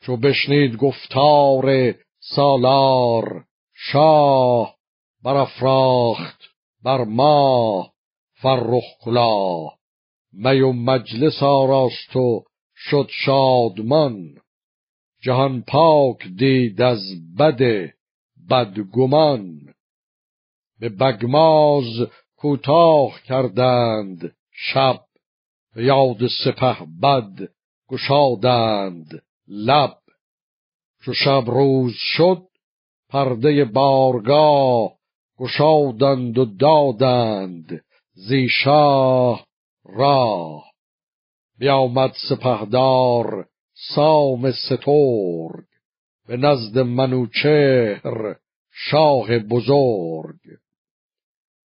[0.00, 4.74] چو بشنید گفتار سالار شاه
[5.24, 6.40] برافراخت
[6.84, 7.90] بر ما
[8.34, 9.68] فرخ کلا
[10.32, 12.44] می و مجلس آراست و
[12.76, 14.34] شد شادمان.
[15.22, 17.00] جهان پاک دید از
[17.38, 17.90] بد
[18.50, 19.60] بدگمان.
[20.80, 25.00] به بگماز کوتاه کردند شب
[25.76, 27.48] یاد سپه بد
[27.88, 29.22] گشادند.
[29.48, 29.98] لب.
[31.04, 32.42] چو شب روز شد
[33.08, 34.92] پرده بارگاه
[35.38, 39.46] گشادند و دادند زی شاه
[39.84, 40.64] راه.
[41.58, 43.48] بیامد سپهدار
[43.94, 45.66] سام سترگ
[46.26, 48.36] به نزد منوچهر
[48.72, 50.40] شاه بزرگ.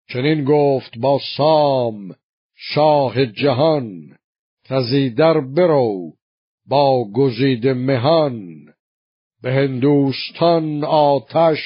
[0.09, 2.15] چنین گفت با سام
[2.55, 4.17] شاه جهان
[4.63, 6.13] کزی در برو
[6.67, 8.65] با گزید مهان
[9.41, 11.59] به هندوستان آتش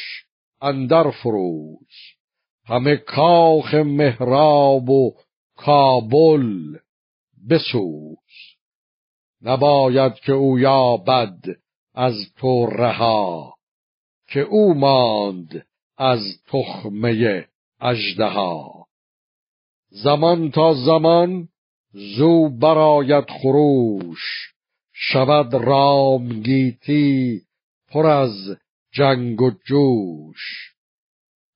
[0.61, 1.87] اندر فروز.
[2.65, 5.13] همه کاخ مهراب و
[5.55, 6.77] کابل
[7.49, 8.17] بسوز.
[9.41, 11.39] نباید که او یابد
[11.93, 13.53] از تو رها
[14.27, 15.67] که او ماند
[15.97, 17.47] از تخمه
[17.79, 18.87] اژدها.
[19.89, 21.49] زمان تا زمان
[21.91, 24.56] زو براید خروش
[24.99, 27.41] شود رامگیتی
[27.87, 28.57] پر از
[28.93, 30.73] جنگ و جوش.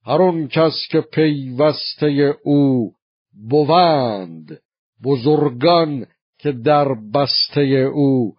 [0.06, 2.94] هر کس که پیوسته او
[3.50, 4.62] بوند
[5.04, 6.06] بزرگان
[6.40, 7.62] که در بسته
[7.94, 8.36] او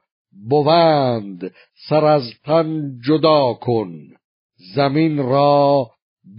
[0.48, 1.54] بوند
[1.88, 3.92] سر از تن جدا کن
[4.74, 5.90] زمین را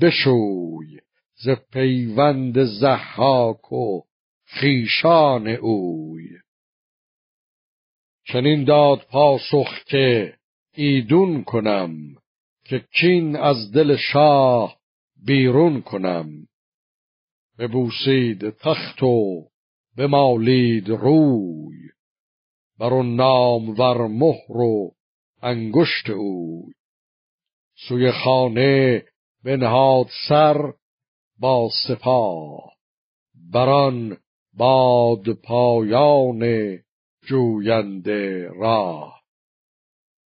[0.01, 0.99] بشوی
[1.35, 4.01] ز پیوند زحاک و
[4.45, 6.42] خیشان اوی.
[8.33, 10.33] چنین داد پاسخ که
[10.75, 12.15] ایدون کنم
[12.65, 14.77] که کین از دل شاه
[15.25, 16.47] بیرون کنم.
[17.59, 19.47] ببوسید تخت و
[19.97, 21.77] بمالید روی
[22.79, 24.91] بر نام ور مهر و
[25.41, 26.73] انگشت اوی.
[27.87, 29.03] سوی خانه
[29.43, 30.73] بنهاد سر
[31.39, 32.73] با سپاه
[33.51, 34.17] بران
[34.53, 36.43] باد پایان
[37.25, 39.22] جوینده راه.